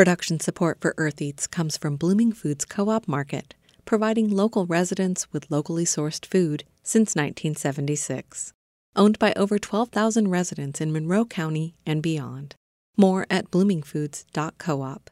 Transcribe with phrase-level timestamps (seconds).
[0.00, 3.54] Production support for Earth Eats comes from Blooming Foods Co op Market,
[3.84, 8.54] providing local residents with locally sourced food since 1976.
[8.96, 12.54] Owned by over 12,000 residents in Monroe County and beyond.
[12.96, 15.10] More at bloomingfoods.coop.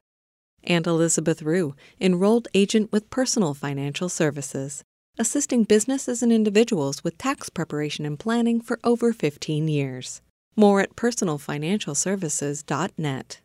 [0.65, 4.85] And Elizabeth Rue, enrolled agent with Personal Financial Services,
[5.19, 10.23] assisting businesses and individuals with tax preparation and planning for over 15 years.
[10.57, 13.41] More at personalfinancialservices.net.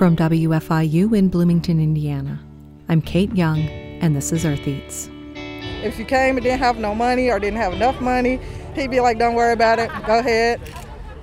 [0.00, 2.40] From WFIU in Bloomington, Indiana,
[2.88, 3.60] I'm Kate Young,
[4.00, 5.10] and this is Earth Eats.
[5.84, 8.40] If you came and didn't have no money or didn't have enough money,
[8.74, 10.58] he'd be like, Don't worry about it, go ahead.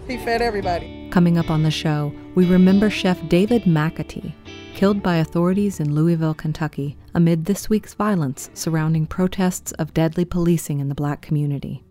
[0.08, 1.10] He fed everybody.
[1.10, 4.32] Coming up on the show, we remember Chef David McAtee,
[4.76, 10.82] killed by authorities in Louisville, Kentucky, amid this week's violence surrounding protests of deadly policing
[10.82, 11.84] in the black community.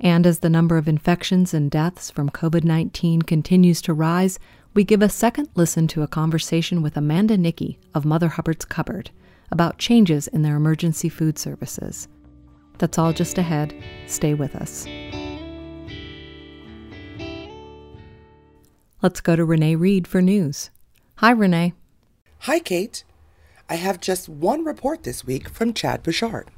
[0.00, 4.40] And as the number of infections and deaths from COVID 19 continues to rise,
[4.74, 9.10] we give a second listen to a conversation with Amanda Nickey of Mother Hubbard's Cupboard
[9.52, 12.08] about changes in their emergency food services.
[12.78, 13.72] That's all just ahead.
[14.08, 14.84] Stay with us.
[19.00, 20.70] Let's go to Renee Reed for news.
[21.16, 21.74] Hi, Renee.
[22.40, 23.04] Hi, Kate.
[23.68, 26.50] I have just one report this week from Chad Bouchard.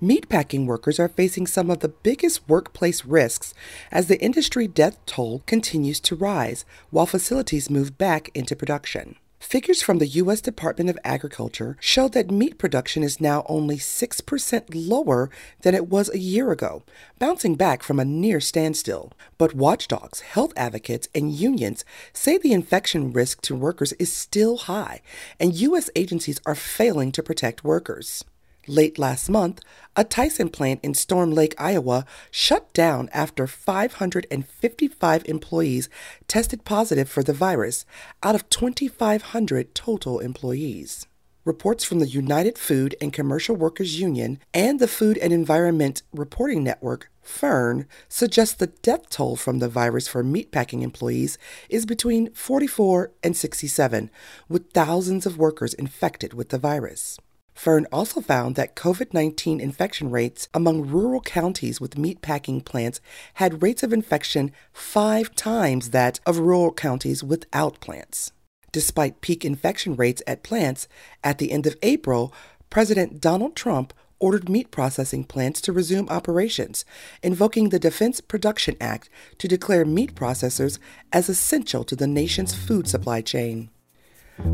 [0.00, 3.52] Meatpacking workers are facing some of the biggest workplace risks
[3.90, 9.16] as the industry death toll continues to rise while facilities move back into production.
[9.40, 10.40] Figures from the U.S.
[10.40, 15.30] Department of Agriculture show that meat production is now only 6% lower
[15.62, 16.84] than it was a year ago,
[17.18, 19.12] bouncing back from a near standstill.
[19.36, 25.00] But watchdogs, health advocates, and unions say the infection risk to workers is still high,
[25.40, 25.90] and U.S.
[25.96, 28.24] agencies are failing to protect workers.
[28.68, 29.62] Late last month,
[29.96, 35.88] a Tyson plant in Storm Lake, Iowa, shut down after 555 employees
[36.26, 37.86] tested positive for the virus
[38.22, 41.06] out of 2,500 total employees.
[41.46, 46.62] Reports from the United Food and Commercial Workers Union and the Food and Environment Reporting
[46.62, 51.38] Network, FERN, suggest the death toll from the virus for meatpacking employees
[51.70, 54.10] is between 44 and 67,
[54.46, 57.18] with thousands of workers infected with the virus.
[57.58, 63.00] Fern also found that COVID 19 infection rates among rural counties with meatpacking plants
[63.34, 68.30] had rates of infection five times that of rural counties without plants.
[68.70, 70.86] Despite peak infection rates at plants,
[71.24, 72.32] at the end of April,
[72.70, 76.84] President Donald Trump ordered meat processing plants to resume operations,
[77.24, 80.78] invoking the Defense Production Act to declare meat processors
[81.12, 83.68] as essential to the nation's food supply chain.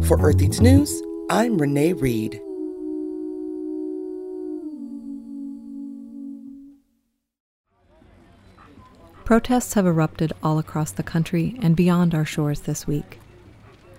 [0.05, 2.41] For Earth Eats News, I'm Renee Reed.
[9.25, 13.19] Protests have erupted all across the country and beyond our shores this week,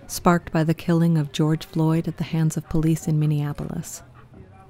[0.06, 4.04] sparked by the killing of George Floyd at the hands of police in Minneapolis.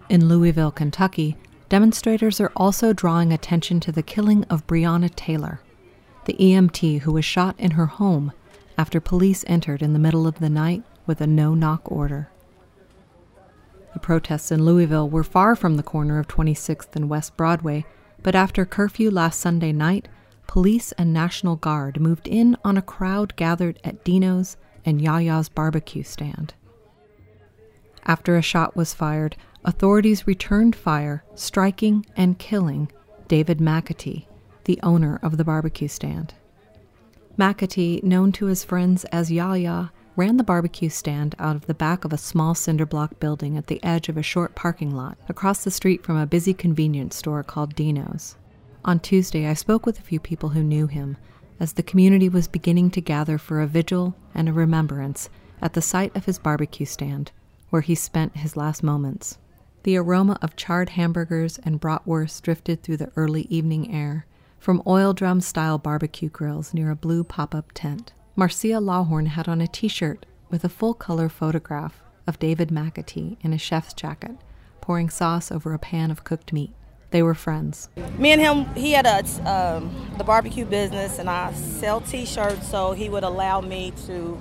[0.08, 1.36] In Louisville, Kentucky,
[1.68, 5.60] demonstrators are also drawing attention to the killing of Breonna Taylor,
[6.24, 8.32] the EMT who was shot in her home
[8.78, 12.30] after police entered in the middle of the night with a no knock order.
[13.92, 17.86] The protests in Louisville were far from the corner of 26th and West Broadway,
[18.24, 20.08] but after curfew last Sunday night,
[20.48, 26.04] police and National Guard moved in on a crowd gathered at Dino's and Yaya's barbecue
[26.04, 26.54] stand.
[28.06, 32.92] After a shot was fired, authorities returned fire, striking and killing
[33.28, 34.28] David McAtee,
[34.66, 36.36] the owner of the barbecue stand.
[37.38, 42.06] McAtee, known to his friends as Yaya, ran the barbecue stand out of the back
[42.06, 45.64] of a small cinder block building at the edge of a short parking lot across
[45.64, 48.38] the street from a busy convenience store called Dino's.
[48.86, 51.18] On Tuesday, I spoke with a few people who knew him
[51.60, 55.28] as the community was beginning to gather for a vigil and a remembrance
[55.60, 57.32] at the site of his barbecue stand,
[57.72, 59.40] where he spent his last moments.
[59.82, 64.28] The aroma of charred hamburgers and bratwurst drifted through the early evening air
[64.60, 68.14] from oil drum style barbecue grills near a blue pop up tent.
[68.36, 73.38] Marcia Lawhorn had on a t shirt with a full color photograph of David McAtee
[73.42, 74.38] in a chef's jacket,
[74.80, 76.76] pouring sauce over a pan of cooked meat.
[77.12, 77.90] They were friends.
[78.18, 79.20] Me and him, he had a
[79.50, 84.40] um, the barbecue business, and I sell T-shirts, so he would allow me to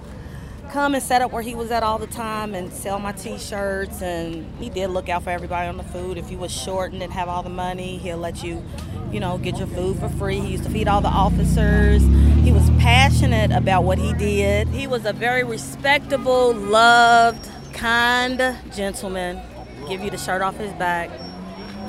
[0.71, 4.03] come and set up where he was at all the time and sell my T-shirts.
[4.03, 6.17] And he did look out for everybody on the food.
[6.17, 8.65] If you was short and didn't have all the money, he'll let you,
[9.13, 10.41] you know, get your food for free.
[10.41, 12.03] He used to feed all the officers.
[12.43, 14.69] He was passionate about what he did.
[14.69, 19.41] He was a very respectable, loved, kind gentleman.
[19.89, 21.11] Give you the shirt off his back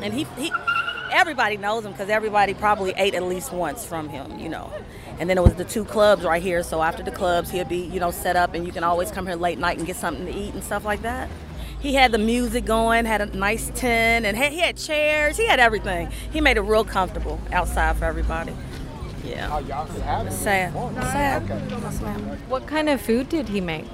[0.05, 0.51] and he, he
[1.11, 4.71] everybody knows him because everybody probably ate at least once from him, you know.
[5.19, 6.61] And then it was the two clubs right here.
[6.63, 9.25] So after the clubs, he'll be, you know, set up and you can always come
[9.25, 11.29] here late night and get something to eat and stuff like that.
[11.79, 15.37] He had the music going, had a nice tent, and he had chairs.
[15.37, 16.09] He had everything.
[16.31, 18.53] He made it real comfortable outside for everybody.
[19.23, 19.49] Yeah.
[19.51, 20.31] Oh, y'all can have it.
[20.31, 20.73] Sad.
[20.73, 21.43] Sad.
[21.43, 21.59] Okay.
[22.47, 23.85] What kind of food did he make?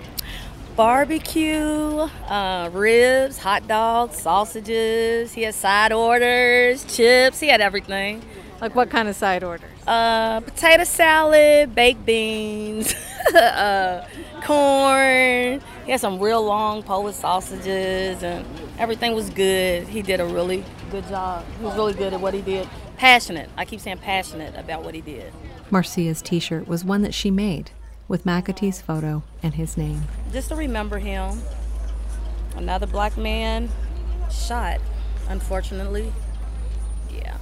[0.75, 5.33] Barbecue, uh, ribs, hot dogs, sausages.
[5.33, 7.39] He had side orders, chips.
[7.39, 8.21] He had everything.
[8.61, 9.69] Like what kind of side orders?
[9.87, 12.93] Uh, potato salad, baked beans,
[13.35, 14.07] uh,
[14.43, 15.61] corn.
[15.85, 18.45] He had some real long Polish sausages, and
[18.77, 19.87] everything was good.
[19.87, 21.43] He did a really good job.
[21.57, 22.69] He was really good at what he did.
[22.97, 23.49] Passionate.
[23.57, 25.33] I keep saying passionate about what he did.
[25.71, 27.71] Marcia's t shirt was one that she made
[28.11, 30.03] with McAtee's photo and his name.
[30.33, 31.41] Just to remember him.
[32.57, 33.69] Another black man
[34.29, 34.81] shot,
[35.29, 36.11] unfortunately.
[37.09, 37.37] Yeah.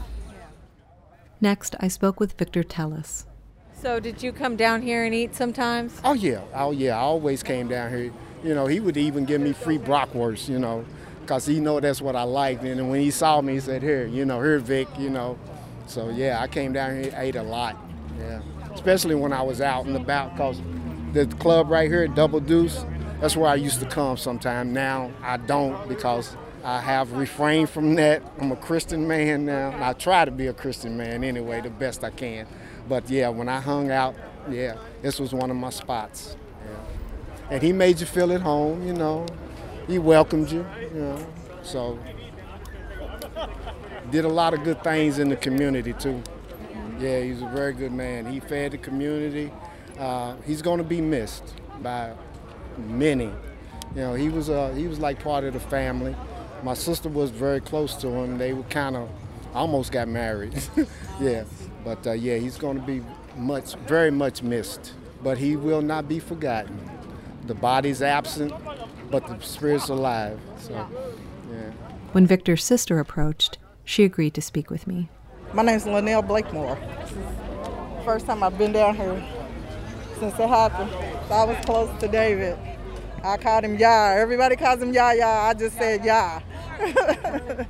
[1.41, 3.25] Next, I spoke with Victor Tellis.
[3.81, 5.99] So, did you come down here and eat sometimes?
[6.03, 6.95] Oh yeah, oh yeah.
[6.95, 8.11] I always came down here.
[8.43, 10.49] You know, he would even give me free bratwurst.
[10.49, 10.85] You know,
[11.25, 12.63] cause he know that's what I liked.
[12.63, 15.39] And when he saw me, he said, "Here, you know, here, Vic." You know,
[15.87, 17.75] so yeah, I came down here, ate a lot.
[18.19, 18.41] Yeah,
[18.79, 20.61] especially when I was out and about, cause
[21.11, 22.85] the club right here, at Double Deuce,
[23.19, 24.71] that's where I used to come sometime.
[24.71, 28.23] Now I don't because I have refrained from that.
[28.39, 29.77] I'm a Christian man now.
[29.81, 32.47] I try to be a Christian man anyway, the best I can.
[32.87, 34.15] But yeah, when I hung out,
[34.49, 36.37] yeah, this was one of my spots.
[36.65, 37.55] Yeah.
[37.55, 39.25] And he made you feel at home, you know.
[39.87, 41.27] He welcomed you, you know.
[41.63, 41.99] So
[44.09, 46.23] did a lot of good things in the community too.
[46.99, 48.25] Yeah, he's a very good man.
[48.25, 49.51] He fed the community.
[49.97, 52.13] Uh, he's going to be missed by
[52.77, 53.31] many.
[53.95, 56.15] You know, he was uh, he was like part of the family.
[56.63, 58.37] My sister was very close to him.
[58.37, 59.09] They were kind of
[59.53, 60.61] almost got married.
[61.21, 61.45] yeah,
[61.83, 63.01] but uh, yeah, he's going to be
[63.35, 64.93] much, very much missed.
[65.23, 66.79] But he will not be forgotten.
[67.47, 68.53] The body's absent,
[69.09, 70.39] but the spirit's alive.
[70.59, 70.73] So,
[71.51, 71.71] yeah.
[72.11, 75.09] When Victor's sister approached, she agreed to speak with me.
[75.51, 76.77] My name's Linnell Blakemore.
[78.05, 79.23] First time I've been down here
[80.19, 80.91] since it happened.
[81.27, 82.57] So I was close to David.
[83.23, 84.13] I called him Yah.
[84.15, 85.47] Everybody calls him Yah Yah.
[85.47, 86.41] I just said Yah.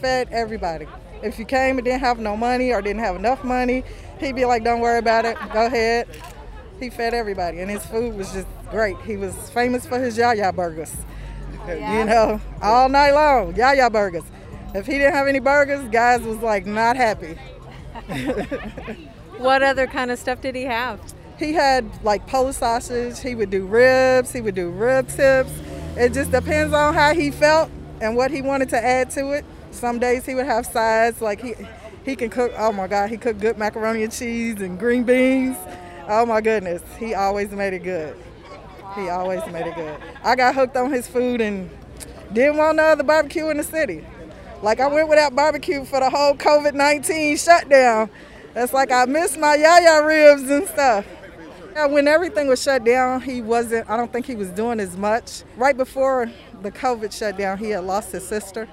[0.00, 0.86] Fed everybody.
[1.22, 3.84] If you came and didn't have no money or didn't have enough money,
[4.18, 5.36] he'd be like, don't worry about it.
[5.52, 6.08] Go ahead.
[6.80, 8.96] He fed everybody, and his food was just great.
[9.02, 10.92] He was famous for his Yah Yah burgers.
[11.68, 14.24] You know, all night long, Yah Yah burgers.
[14.74, 17.38] If he didn't have any burgers, guys was like not happy.
[19.42, 21.00] What other kind of stuff did he have?
[21.36, 23.18] He had like Polish sausage.
[23.18, 24.32] He would do ribs.
[24.32, 25.50] He would do rib tips.
[25.96, 27.68] It just depends on how he felt
[28.00, 29.44] and what he wanted to add to it.
[29.72, 31.54] Some days he would have sides like he
[32.04, 32.52] he can cook.
[32.56, 35.56] Oh my God, he cooked good macaroni and cheese and green beans.
[36.06, 38.16] Oh my goodness, he always made it good.
[38.94, 39.98] He always made it good.
[40.22, 41.68] I got hooked on his food and
[42.32, 44.04] didn't want no other barbecue in the city.
[44.62, 48.08] Like I went without barbecue for the whole COVID-19 shutdown.
[48.54, 51.04] That's like I missed my yaya ribs and stuff.
[51.74, 54.96] Yeah, when everything was shut down, he wasn't, I don't think he was doing as
[54.96, 55.42] much.
[55.56, 56.30] Right before
[56.60, 58.68] the COVID shutdown, he had lost his sister.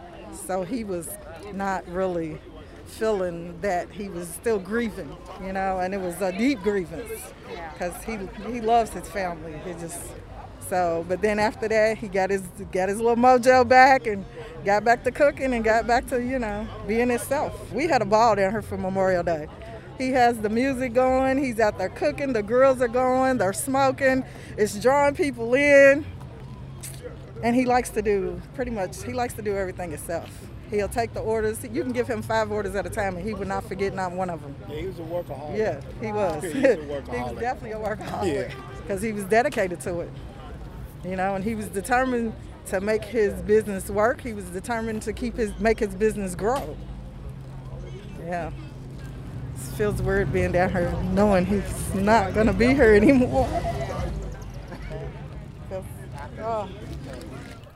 [0.46, 1.10] So he was
[1.54, 2.38] not really
[2.86, 7.10] feeling that he was still grieving, you know, and it was a deep grievance
[7.74, 8.18] because he,
[8.52, 9.60] he loves his family.
[9.66, 10.00] He just,
[10.70, 14.24] so, but then after that, he got his, got his little mojo back and
[14.64, 17.72] got back to cooking and got back to, you know, being himself.
[17.74, 19.48] We had a ball down here for Memorial Day.
[19.98, 21.44] He has the music going.
[21.44, 22.34] He's out there cooking.
[22.34, 23.38] The girls are going.
[23.38, 24.24] They're smoking.
[24.58, 26.06] It's drawing people in.
[27.44, 29.04] And he likes to do pretty much.
[29.04, 30.30] He likes to do everything himself.
[30.70, 31.64] He'll take the orders.
[31.64, 34.12] You can give him five orders at a time, and he would not forget not
[34.12, 34.56] one of them.
[34.70, 35.58] Yeah, he was a workaholic.
[35.58, 36.44] Yeah, he was.
[36.44, 38.34] He he was a was definitely a workaholic.
[38.34, 38.54] Yeah.
[38.82, 40.10] Because he was dedicated to it.
[41.04, 42.34] You know, and he was determined
[42.68, 44.22] to make his business work.
[44.22, 46.76] He was determined to keep his make his business grow.
[48.26, 48.52] Yeah.
[49.56, 53.48] It feels weird being down here knowing he's not gonna be here anymore.
[56.42, 56.70] Oh.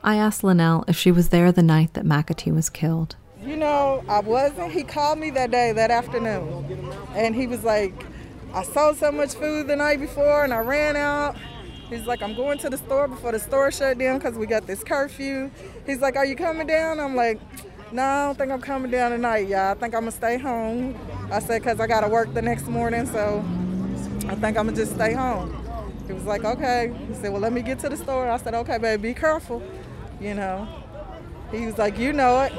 [0.02, 3.16] I asked Linnell if she was there the night that McAtee was killed.
[3.42, 4.72] You know, I wasn't.
[4.72, 7.92] He called me that day, that afternoon, and he was like,
[8.54, 11.36] I sold so much food the night before and I ran out.
[11.90, 14.66] He's like, I'm going to the store before the store shut down because we got
[14.66, 15.50] this curfew.
[15.86, 16.98] He's like, Are you coming down?
[16.98, 17.40] I'm like,
[17.92, 19.72] No, I don't think I'm coming down tonight, y'all.
[19.72, 20.98] I think I'm gonna stay home.
[21.30, 23.44] I said, Because I gotta work the next morning, so
[24.28, 25.54] I think I'm gonna just stay home.
[26.06, 26.94] He was like, Okay.
[27.08, 28.28] He said, Well, let me get to the store.
[28.30, 29.62] I said, Okay, baby, be careful.
[30.20, 30.66] You know.
[31.50, 32.52] He was like, You know it.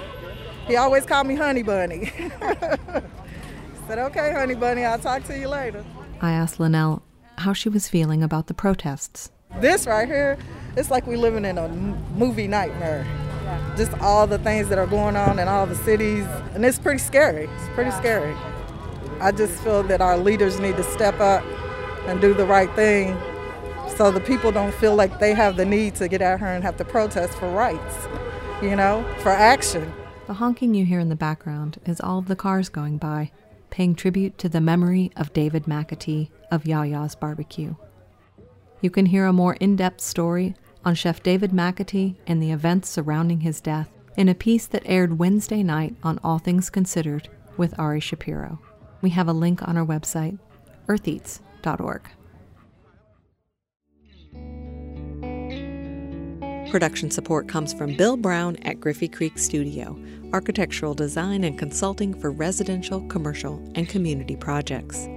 [0.67, 2.05] He always called me Honey Bunny.
[3.88, 5.84] said, Okay, Honey Bunny, I'll talk to you later.
[6.22, 7.03] I asked Linnell
[7.38, 9.32] how she was feeling about the protests.
[9.60, 10.38] This right here,
[10.75, 13.06] it's like we're living in a movie nightmare.
[13.77, 17.00] Just all the things that are going on in all the cities, and it's pretty
[17.00, 17.46] scary.
[17.46, 18.36] It's pretty scary.
[19.22, 21.44] I just feel that our leaders need to step up
[22.08, 23.18] and do the right thing
[23.96, 26.63] so the people don't feel like they have the need to get out here and
[26.63, 28.08] have to protest for rights,
[28.62, 29.92] you know, for action.
[30.27, 33.32] The honking you hear in the background is all of the cars going by,
[33.69, 37.75] paying tribute to the memory of David McAtee of Yaya's Barbecue.
[38.81, 42.89] You can hear a more in depth story on Chef David McAtee and the events
[42.89, 47.77] surrounding his death in a piece that aired Wednesday night on All Things Considered with
[47.79, 48.60] Ari Shapiro.
[49.01, 50.39] We have a link on our website,
[50.88, 52.01] eartheats.org.
[56.72, 59.98] Production support comes from Bill Brown at Griffey Creek Studio,
[60.34, 65.07] architectural design and consulting for residential, commercial, and community projects.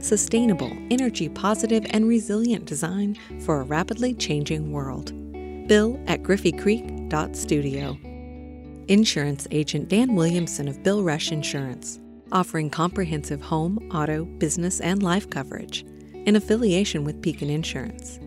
[0.00, 5.12] Sustainable, energy positive, and resilient design for a rapidly changing world.
[5.68, 7.98] Bill at griffeycreek.studio.
[8.88, 12.00] Insurance agent Dan Williamson of Bill Rush Insurance,
[12.32, 18.18] offering comprehensive home, auto, business, and life coverage in affiliation with Pekin Insurance.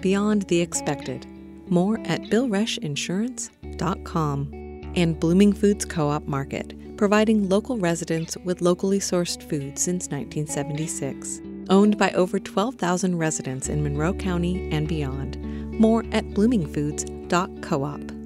[0.00, 1.26] Beyond the expected
[1.70, 4.92] more at billrushinsurance.com.
[4.96, 11.40] And Blooming Foods Co op Market, providing local residents with locally sourced food since 1976.
[11.68, 15.38] Owned by over 12,000 residents in Monroe County and beyond.
[15.78, 18.20] More at bloomingfoods.coop.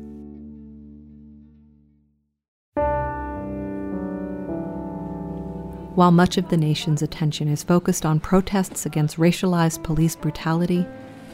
[5.94, 10.84] While much of the nation's attention is focused on protests against racialized police brutality,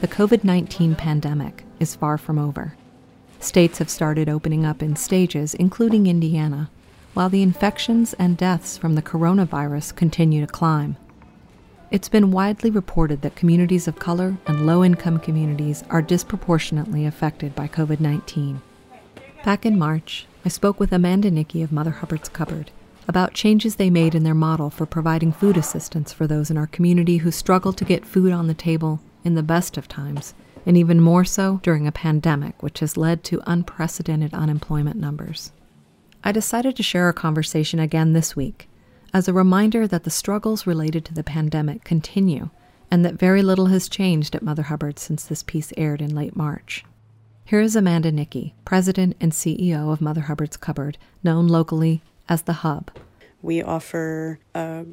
[0.01, 2.75] the COVID 19 pandemic is far from over.
[3.39, 6.71] States have started opening up in stages, including Indiana,
[7.13, 10.97] while the infections and deaths from the coronavirus continue to climb.
[11.91, 17.55] It's been widely reported that communities of color and low income communities are disproportionately affected
[17.55, 18.63] by COVID 19.
[19.45, 22.71] Back in March, I spoke with Amanda Nickey of Mother Hubbard's Cupboard
[23.07, 26.69] about changes they made in their model for providing food assistance for those in our
[26.69, 30.35] community who struggle to get food on the table in the best of times,
[30.67, 35.53] and even more so during a pandemic, which has led to unprecedented unemployment numbers.
[36.23, 38.69] I decided to share our conversation again this week
[39.13, 42.51] as a reminder that the struggles related to the pandemic continue
[42.91, 46.37] and that very little has changed at Mother Hubbard since this piece aired in late
[46.37, 46.85] March.
[47.45, 52.53] Here is Amanda Nickey, President and CEO of Mother Hubbard's Cupboard, known locally as The
[52.53, 52.91] Hub.
[53.43, 54.87] We offer a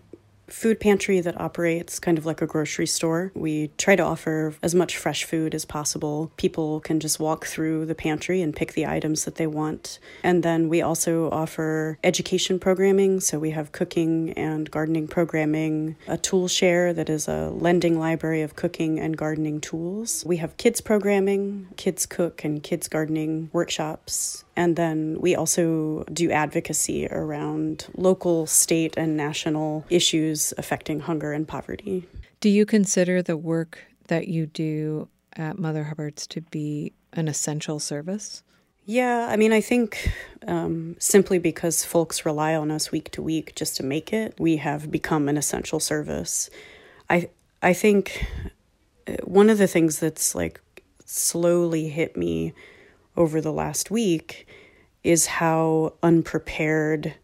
[0.47, 3.31] food pantry that operates kind of like a grocery store.
[3.35, 6.31] We try to offer as much fresh food as possible.
[6.37, 9.99] People can just walk through the pantry and pick the items that they want.
[10.23, 13.19] And then we also offer education programming.
[13.19, 18.41] So we have cooking and gardening programming, a tool share that is a lending library
[18.41, 20.23] of cooking and gardening tools.
[20.25, 24.43] We have kids programming, kids cook and kids gardening workshops.
[24.57, 31.47] And then we also do advocacy around local, state, and national issues affecting hunger and
[31.47, 32.07] poverty.
[32.39, 37.79] Do you consider the work that you do at Mother Hubbard's to be an essential
[37.79, 38.41] service?
[38.85, 40.11] Yeah, I mean, I think
[40.47, 44.57] um, simply because folks rely on us week to week just to make it, we
[44.57, 46.49] have become an essential service.
[47.11, 47.29] I
[47.61, 48.25] I think
[49.07, 50.61] uh, one of the things that's like
[51.05, 52.53] slowly hit me
[53.17, 54.47] over the last week
[55.03, 57.15] is how unprepared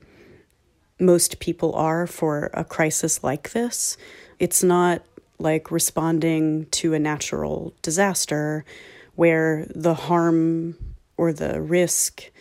[1.00, 3.98] most people are for a crisis like this.
[4.40, 5.04] It's not
[5.40, 8.66] like responding to a natural disaster
[9.16, 10.76] where the harm
[11.18, 12.32] or the risk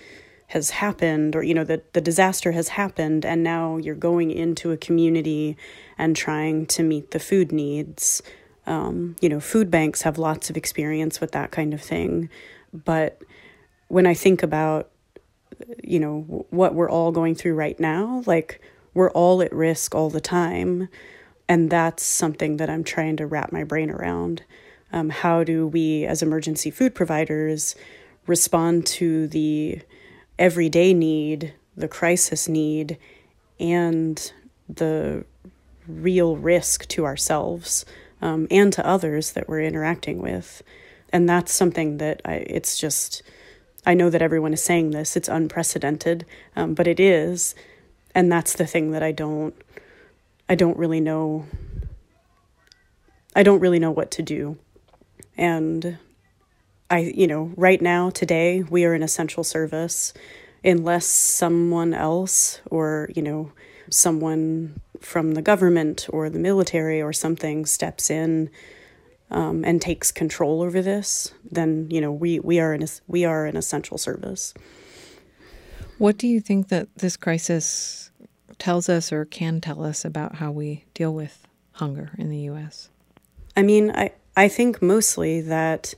[0.49, 4.71] has happened or you know the, the disaster has happened and now you're going into
[4.71, 5.56] a community
[5.97, 8.23] and trying to meet the food needs
[8.66, 12.28] um, you know food banks have lots of experience with that kind of thing
[12.73, 13.23] but
[13.92, 14.90] when I think about,
[15.84, 18.58] you know, what we're all going through right now, like
[18.94, 20.88] we're all at risk all the time.
[21.46, 24.44] And that's something that I'm trying to wrap my brain around.
[24.94, 27.76] Um, how do we, as emergency food providers,
[28.26, 29.82] respond to the
[30.38, 32.96] everyday need, the crisis need,
[33.61, 34.32] and
[34.70, 35.26] the
[35.87, 37.84] real risk to ourselves
[38.22, 40.62] um, and to others that we're interacting with?
[41.12, 43.22] And that's something that I, it's just
[43.84, 46.24] I know that everyone is saying this, it's unprecedented,
[46.54, 47.54] um, but it is.
[48.14, 49.54] And that's the thing that I don't,
[50.48, 51.46] I don't really know.
[53.34, 54.58] I don't really know what to do.
[55.36, 55.98] And
[56.90, 60.12] I, you know, right now, today, we are an essential service
[60.62, 63.52] unless someone else or, you know,
[63.90, 68.50] someone from the government or the military or something steps in
[69.32, 73.46] um, and takes control over this, then you know we we are an we are
[73.46, 74.54] an essential service.
[75.98, 78.10] What do you think that this crisis
[78.58, 82.90] tells us or can tell us about how we deal with hunger in the U.S.?
[83.56, 85.94] I mean, I I think mostly that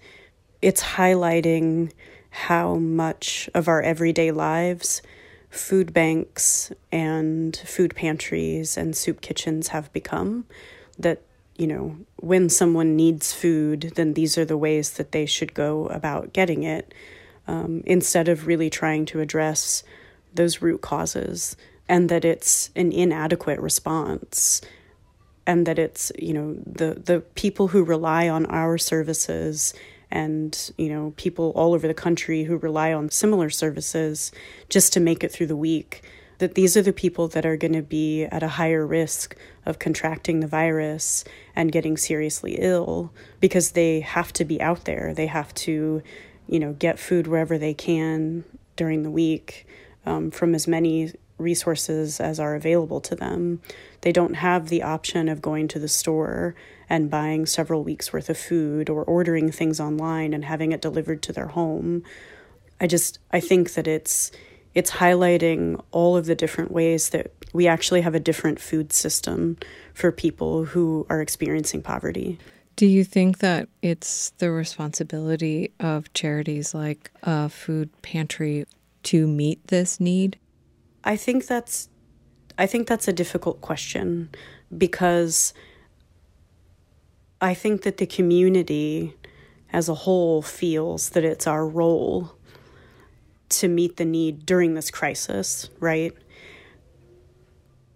[0.62, 1.92] it's highlighting
[2.30, 5.02] how much of our everyday lives
[5.50, 10.44] food banks and food pantries and soup kitchens have become
[10.98, 11.22] that
[11.56, 15.87] you know when someone needs food then these are the ways that they should go
[15.87, 16.92] about getting it
[17.46, 19.84] um, instead of really trying to address
[20.34, 21.56] those root causes
[21.88, 24.61] and that it's an inadequate response
[25.46, 29.75] and that it's you know the the people who rely on our services
[30.11, 34.32] and you know people all over the country who rely on similar services
[34.68, 36.02] just to make it through the week
[36.38, 39.78] that these are the people that are going to be at a higher risk of
[39.78, 41.24] contracting the virus
[41.54, 46.02] and getting seriously ill because they have to be out there they have to
[46.46, 48.44] you know get food wherever they can
[48.76, 49.66] during the week
[50.06, 53.60] um, from as many resources as are available to them.
[54.02, 56.54] They don't have the option of going to the store
[56.88, 61.22] and buying several weeks worth of food or ordering things online and having it delivered
[61.22, 62.02] to their home.
[62.80, 64.30] I just I think that it's
[64.74, 69.56] it's highlighting all of the different ways that we actually have a different food system
[69.94, 72.38] for people who are experiencing poverty.
[72.76, 78.66] Do you think that it's the responsibility of charities like a food pantry
[79.04, 80.38] to meet this need?
[81.04, 81.88] I think that's
[82.58, 84.30] I think that's a difficult question
[84.76, 85.54] because
[87.40, 89.14] I think that the community
[89.72, 92.32] as a whole feels that it's our role
[93.61, 96.14] to meet the need during this crisis, right?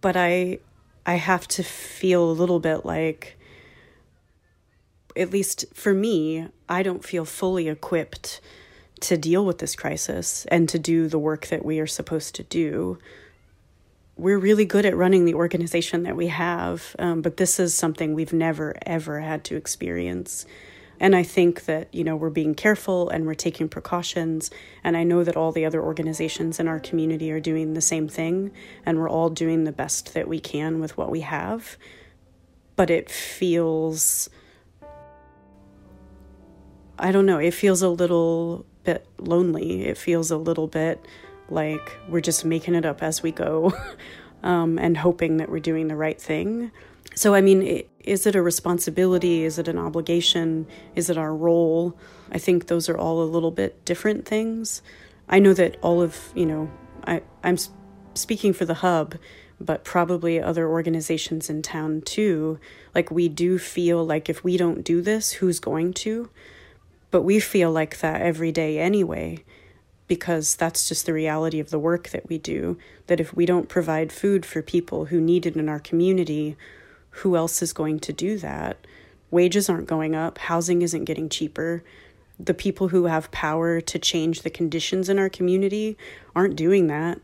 [0.01, 0.59] But I
[1.07, 3.39] I have to feel a little bit like
[5.17, 8.41] at least for me, I don't feel fully equipped
[9.01, 12.43] to deal with this crisis and to do the work that we are supposed to
[12.45, 12.99] do.
[14.17, 18.15] We're really good at running the organization that we have, um, but this is something
[18.15, 20.47] we've never, ever had to experience.
[21.01, 24.51] And I think that, you know, we're being careful and we're taking precautions.
[24.83, 28.09] And I know that all the other organizations in our community are doing the same
[28.09, 28.51] thing.
[28.85, 31.77] And we're all doing the best that we can with what we have.
[32.77, 34.29] But it feels,
[36.99, 39.85] I don't know, it feels a little bit lonely.
[39.85, 41.05] It feels a little bit
[41.51, 43.73] like we're just making it up as we go
[44.43, 46.71] um, and hoping that we're doing the right thing.
[47.15, 49.45] So, I mean, is it a responsibility?
[49.45, 50.67] Is it an obligation?
[50.97, 51.97] Is it our role?
[52.33, 54.83] I think those are all a little bit different things.
[55.29, 56.71] I know that all of, you know,
[57.07, 57.59] I, I'm
[58.15, 59.17] speaking for the hub,
[59.61, 62.59] but probably other organizations in town too.
[62.95, 66.31] Like, we do feel like if we don't do this, who's going to?
[67.11, 69.45] But we feel like that every day anyway,
[70.07, 72.79] because that's just the reality of the work that we do.
[73.07, 76.57] That if we don't provide food for people who need it in our community,
[77.19, 78.87] who else is going to do that?
[79.31, 81.83] Wages aren't going up, housing isn't getting cheaper.
[82.39, 85.99] The people who have power to change the conditions in our community
[86.35, 87.21] aren't doing that.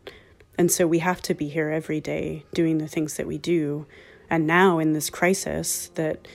[0.57, 3.85] And so we have to be here every day doing the things that we do.
[4.29, 6.27] And now, in this crisis, that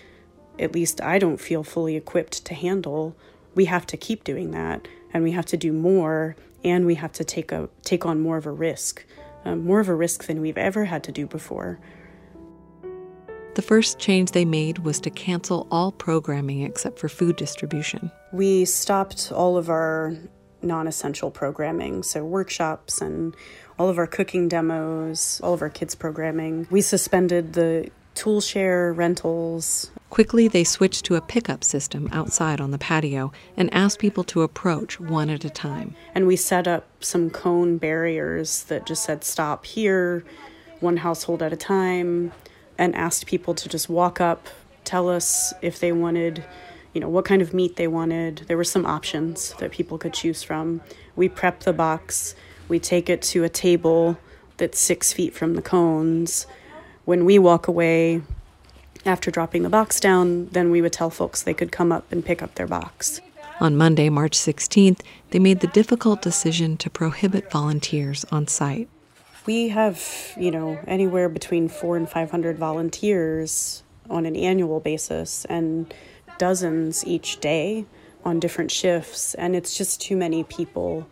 [0.58, 3.16] at least I don't feel fully equipped to handle,
[3.54, 7.12] we have to keep doing that and we have to do more and we have
[7.12, 9.04] to take a take on more of a risk
[9.44, 11.78] um, more of a risk than we've ever had to do before
[13.54, 18.10] the first change they made was to cancel all programming except for food distribution.
[18.32, 20.16] We stopped all of our
[20.62, 23.34] non-essential programming so workshops and
[23.78, 26.66] all of our cooking demos all of our kids programming.
[26.70, 29.90] We suspended the tool share rentals.
[30.10, 34.42] Quickly, they switched to a pickup system outside on the patio and asked people to
[34.42, 35.94] approach one at a time.
[36.14, 40.24] And we set up some cone barriers that just said, stop here,
[40.80, 42.32] one household at a time,
[42.80, 44.48] and asked people to just walk up,
[44.84, 46.42] tell us if they wanted,
[46.94, 48.38] you know, what kind of meat they wanted.
[48.48, 50.80] There were some options that people could choose from.
[51.14, 52.34] We prep the box,
[52.68, 54.18] we take it to a table
[54.56, 56.46] that's six feet from the cones.
[57.04, 58.22] When we walk away,
[59.04, 62.24] after dropping the box down, then we would tell folks they could come up and
[62.24, 63.20] pick up their box.
[63.60, 68.88] On Monday, March 16th, they made the difficult decision to prohibit volunteers on site.
[69.46, 75.92] We have, you know, anywhere between four and 500 volunteers on an annual basis and
[76.38, 77.86] dozens each day
[78.24, 81.08] on different shifts, and it's just too many people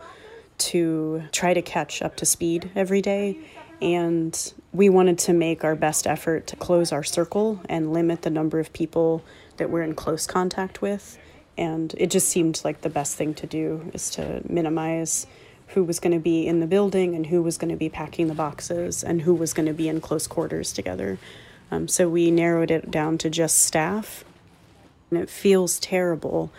[0.58, 3.38] to try to catch up to speed every day.
[3.80, 8.30] And we wanted to make our best effort to close our circle and limit the
[8.30, 9.24] number of people
[9.56, 11.18] that we're in close contact with.
[11.56, 15.26] And it just seemed like the best thing to do is to minimize
[15.68, 18.28] who was going to be in the building and who was going to be packing
[18.28, 21.18] the boxes and who was going to be in close quarters together.
[21.70, 24.24] Um, so we narrowed it down to just staff.
[25.10, 26.50] And it feels terrible.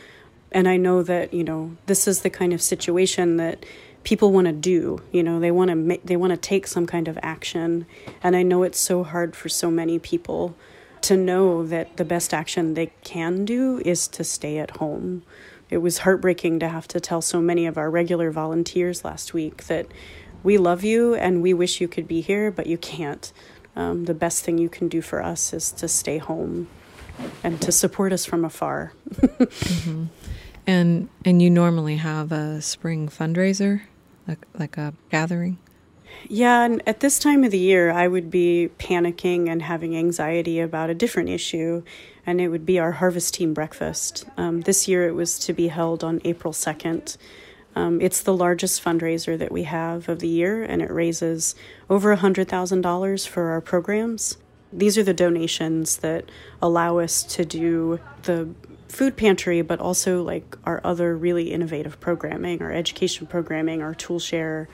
[0.51, 3.65] And I know that, you know, this is the kind of situation that
[4.03, 6.85] people want to do you know they want to ma- they want to take some
[6.85, 7.85] kind of action
[8.23, 10.55] and i know it's so hard for so many people
[11.01, 15.23] to know that the best action they can do is to stay at home
[15.69, 19.65] it was heartbreaking to have to tell so many of our regular volunteers last week
[19.67, 19.87] that
[20.43, 23.31] we love you and we wish you could be here, but you can't.
[23.75, 26.67] Um, the best thing you can do for us is to stay home
[27.43, 28.93] and to support us from afar.
[29.13, 30.05] mm-hmm.
[30.67, 33.81] And and you normally have a spring fundraiser,
[34.27, 35.57] like like a gathering.
[36.27, 40.59] Yeah, and at this time of the year, I would be panicking and having anxiety
[40.59, 41.83] about a different issue,
[42.29, 44.23] and it would be our harvest team breakfast.
[44.37, 47.17] Um, this year, it was to be held on April 2nd.
[47.75, 51.55] Um, it's the largest fundraiser that we have of the year, and it raises
[51.89, 54.37] over $100,000 for our programs.
[54.71, 56.29] These are the donations that
[56.61, 58.49] allow us to do the
[58.89, 64.19] food pantry, but also like our other really innovative programming, our education programming, our tool
[64.19, 64.69] share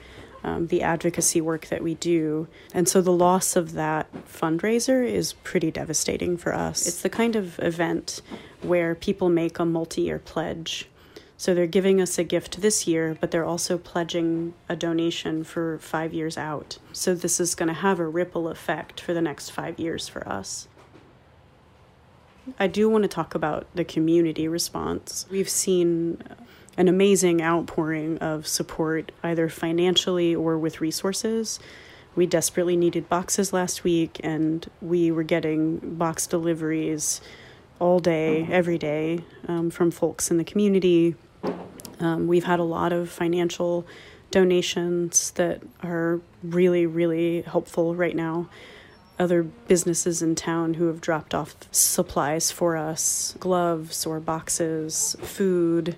[0.46, 2.46] um, the advocacy work that we do.
[2.72, 6.86] And so the loss of that fundraiser is pretty devastating for us.
[6.86, 8.22] It's the kind of event
[8.62, 10.88] where people make a multi year pledge.
[11.36, 15.78] So they're giving us a gift this year, but they're also pledging a donation for
[15.80, 16.78] five years out.
[16.92, 20.26] So this is going to have a ripple effect for the next five years for
[20.26, 20.68] us.
[22.58, 25.26] I do want to talk about the community response.
[25.28, 26.22] We've seen
[26.76, 31.58] an amazing outpouring of support, either financially or with resources.
[32.14, 37.20] We desperately needed boxes last week, and we were getting box deliveries
[37.78, 41.14] all day, every day um, from folks in the community.
[42.00, 43.86] Um, we've had a lot of financial
[44.30, 48.48] donations that are really, really helpful right now.
[49.18, 55.96] Other businesses in town who have dropped off supplies for us gloves or boxes, food,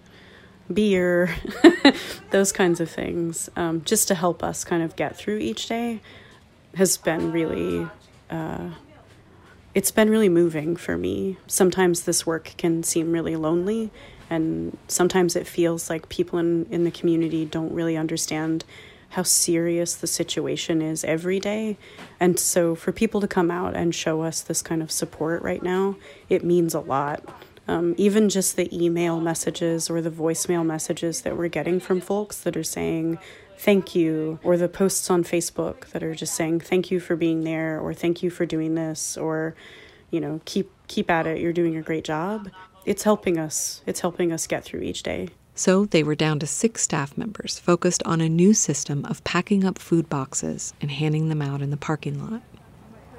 [0.73, 1.35] beer,
[2.31, 6.01] those kinds of things, um, just to help us kind of get through each day,
[6.75, 7.89] has been really.
[8.31, 8.71] Uh,
[9.75, 11.37] it's been really moving for me.
[11.47, 13.91] Sometimes this work can seem really lonely,
[14.29, 18.65] and sometimes it feels like people in, in the community don't really understand
[19.11, 21.77] how serious the situation is every day.
[22.21, 25.63] And so, for people to come out and show us this kind of support right
[25.63, 25.97] now,
[26.29, 27.25] it means a lot.
[27.69, 32.39] Um, even just the email messages or the voicemail messages that we're getting from folks
[32.41, 33.19] that are saying
[33.59, 37.45] thank you, or the posts on Facebook that are just saying thank you for being
[37.45, 39.55] there, or thank you for doing this, or
[40.11, 42.51] you know keep keep at it, you're doing a great job.
[42.87, 43.83] It's helping us.
[43.87, 45.29] It's helping us get through each day.
[45.55, 49.65] So they were down to six staff members focused on a new system of packing
[49.65, 52.43] up food boxes and handing them out in the parking lot.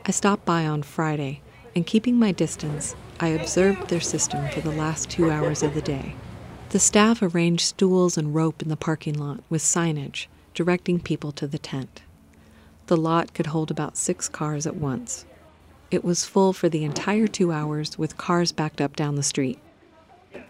[0.05, 1.41] I stopped by on Friday,
[1.79, 5.81] and keeping my distance, I observed their system for the last two hours of the
[5.81, 6.13] day.
[6.71, 11.47] The staff arranged stools and rope in the parking lot with signage directing people to
[11.47, 12.01] the tent.
[12.87, 15.25] The lot could hold about six cars at once.
[15.89, 19.57] It was full for the entire two hours with cars backed up down the street.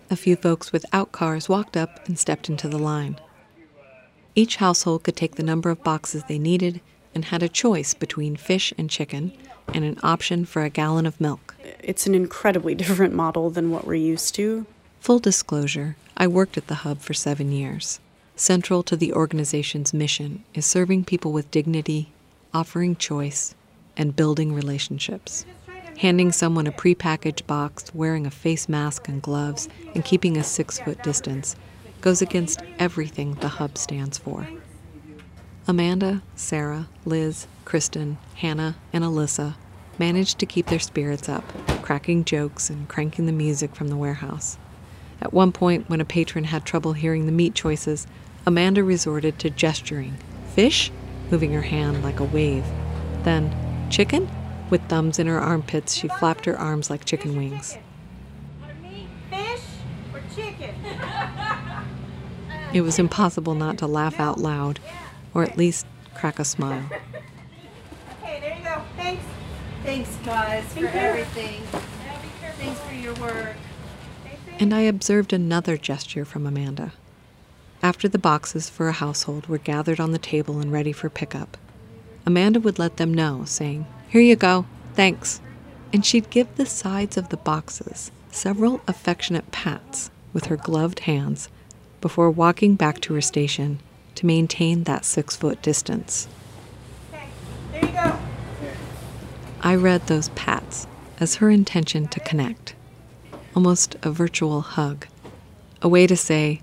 [0.10, 3.20] A few folks without cars walked up and stepped into the line.
[4.34, 6.82] Each household could take the number of boxes they needed
[7.14, 9.32] and had a choice between fish and chicken
[9.74, 11.56] and an option for a gallon of milk.
[11.82, 14.66] It's an incredibly different model than what we're used to.
[15.00, 18.00] Full disclosure I worked at the Hub for seven years.
[18.36, 22.10] Central to the organization's mission is serving people with dignity,
[22.54, 23.54] offering choice,
[23.98, 25.46] and building relationships.
[26.00, 30.80] Handing someone a prepackaged box, wearing a face mask and gloves, and keeping a six
[30.80, 31.56] foot distance
[32.00, 34.48] goes against everything the Hub stands for.
[35.70, 39.54] Amanda, Sarah, Liz, Kristen, Hannah, and Alyssa
[40.00, 41.44] managed to keep their spirits up,
[41.84, 44.58] cracking jokes and cranking the music from the warehouse.
[45.22, 48.08] At one point, when a patron had trouble hearing the meat choices,
[48.48, 50.18] Amanda resorted to gesturing
[50.56, 50.92] fish,
[51.30, 52.66] moving her hand like a wave.
[53.22, 53.56] Then,
[53.92, 54.28] chicken?
[54.72, 57.78] With thumbs in her armpits, she flapped her arms like chicken wings.
[59.30, 59.62] Fish
[60.12, 60.74] or chicken?
[62.74, 64.80] It was impossible not to laugh out loud
[65.34, 66.90] or at least crack a smile.
[68.22, 68.82] Okay, there you go.
[68.96, 69.24] Thanks.
[69.84, 71.64] Thanks, guys, for everything.
[72.60, 73.56] Thanks for your work.
[74.60, 76.92] And I observed another gesture from Amanda.
[77.82, 81.58] After the boxes for a household were gathered on the table and ready for pickup,
[82.26, 85.40] Amanda would let them know, saying, Here you go, thanks.
[85.94, 91.50] And she'd give the sides of the boxes several affectionate pats with her gloved hands
[92.02, 93.80] before walking back to her station
[94.20, 96.28] to maintain that six foot distance.
[97.14, 97.24] Okay,
[97.72, 98.20] there you go.
[99.62, 100.88] I read those pats
[101.22, 102.76] as her intention to connect,
[103.56, 105.08] almost a virtual hug,
[105.82, 106.62] a way to say,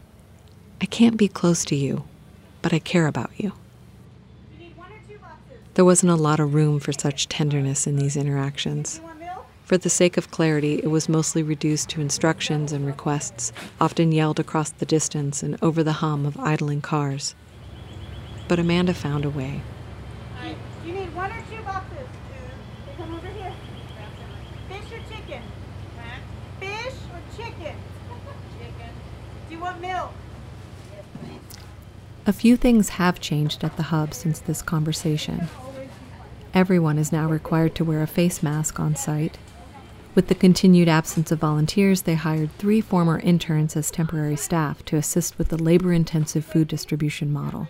[0.82, 2.04] I can't be close to you,
[2.60, 3.52] but I care about you.
[4.52, 5.56] You need one or two boxes.
[5.72, 8.98] There wasn't a lot of room for such tenderness in these interactions.
[8.98, 9.46] You want milk?
[9.64, 14.38] For the sake of clarity, it was mostly reduced to instructions and requests, often yelled
[14.38, 17.34] across the distance and over the hum of idling cars.
[18.48, 19.62] But Amanda found a way.
[20.84, 22.06] You need one or two boxes.
[22.96, 23.52] Come over here.
[24.68, 25.42] Fish or chicken?
[26.60, 27.76] Fish or chicken?
[28.58, 28.90] Chicken.
[29.48, 30.12] Do you want milk?
[32.24, 35.48] A few things have changed at the hub since this conversation.
[36.54, 39.38] Everyone is now required to wear a face mask on site.
[40.14, 44.96] With the continued absence of volunteers, they hired three former interns as temporary staff to
[44.96, 47.68] assist with the labor intensive food distribution model.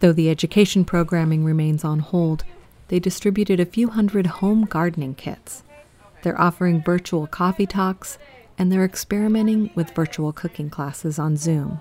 [0.00, 2.44] Though the education programming remains on hold,
[2.88, 5.62] they distributed a few hundred home gardening kits.
[6.22, 8.18] They're offering virtual coffee talks,
[8.58, 11.80] and they're experimenting with virtual cooking classes on Zoom.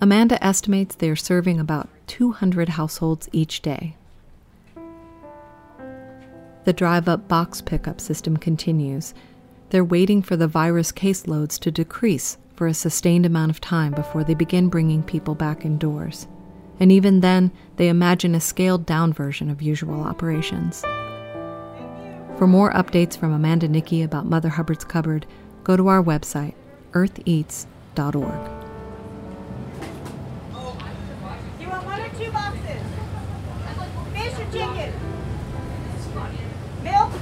[0.00, 3.96] Amanda estimates they are serving about 200 households each day.
[6.64, 9.14] The drive up box pickup system continues.
[9.70, 14.24] They're waiting for the virus caseloads to decrease for a sustained amount of time before
[14.24, 16.26] they begin bringing people back indoors.
[16.80, 20.82] And even then, they imagine a scaled down version of usual operations.
[22.38, 25.24] For more updates from Amanda Nickey about Mother Hubbard's Cupboard,
[25.62, 26.54] go to our website,
[26.92, 28.50] eartheats.org.
[31.60, 32.82] You want one or two boxes?
[34.12, 34.92] Fish or chicken?
[36.82, 37.12] Milk?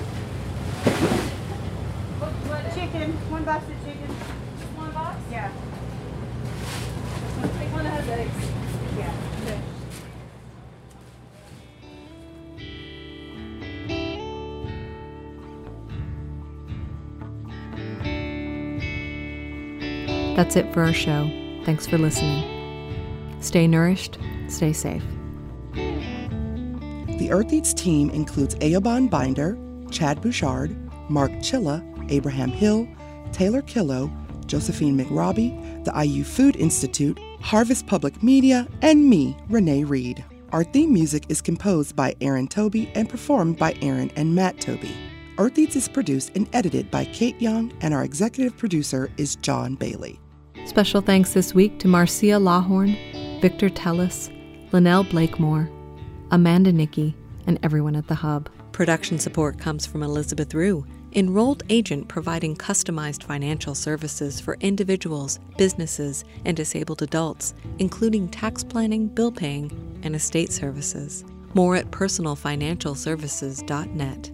[2.75, 3.13] Chicken.
[3.31, 3.82] One box of
[5.33, 5.51] chicken.
[5.51, 5.53] One box?
[5.53, 5.53] Yeah.
[7.59, 8.33] Take one that has eggs.
[8.99, 9.13] Yeah.
[20.37, 21.31] That's it for our show.
[21.65, 22.45] Thanks for listening.
[23.41, 24.19] Stay nourished,
[24.49, 25.05] stay safe.
[25.75, 29.57] The Earth Eats team includes Eoban Binder,
[29.91, 30.75] Chad Bouchard,
[31.11, 32.89] Mark Chilla, Abraham Hill,
[33.33, 34.11] Taylor Killo,
[34.53, 40.23] Josephine McRobbie, the IU Food Institute, Harvest Public Media, and me, Renee Reed.
[40.51, 44.95] Our theme music is composed by Aaron Toby and performed by Aaron and Matt Toby.
[45.39, 49.75] Earth Eats is produced and edited by Kate Young, and our executive producer is John
[49.75, 50.21] Bailey.
[50.67, 54.29] Special thanks this week to Marcia Lawhorn, Victor Tellis,
[54.71, 55.71] Linnell Blakemore,
[56.31, 58.51] Amanda Nickey, and everyone at the Hub.
[58.73, 66.25] Production support comes from Elizabeth Rue, enrolled agent providing customized financial services for individuals, businesses,
[66.45, 71.25] and disabled adults, including tax planning, bill paying, and estate services.
[71.55, 74.31] More at personalfinancialservices.net.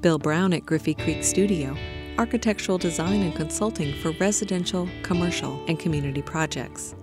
[0.00, 1.76] Bill Brown at Griffey Creek Studio,
[2.18, 6.94] architectural design and consulting for residential, commercial, and community projects.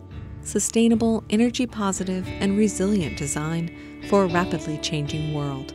[0.41, 5.73] Sustainable, energy positive, and resilient design for a rapidly changing world.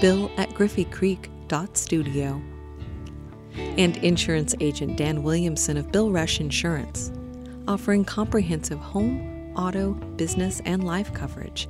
[0.00, 2.42] Bill at griffeycreek.studio.
[3.56, 7.12] And insurance agent Dan Williamson of Bill Rush Insurance,
[7.68, 11.68] offering comprehensive home, auto, business, and life coverage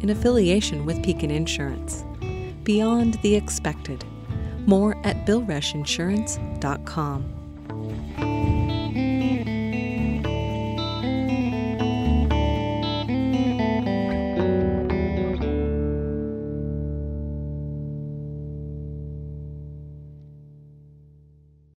[0.00, 2.04] in affiliation with Pekin Insurance.
[2.64, 4.04] Beyond the expected.
[4.66, 7.41] More at BillRushInsurance.com.